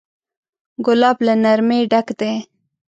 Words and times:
ګلاب 0.85 1.17
له 1.27 1.33
نرمۍ 1.43 1.81
ډک 1.91 2.07
دی. 2.19 2.31